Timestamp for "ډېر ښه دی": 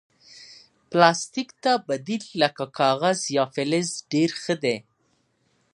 4.11-4.77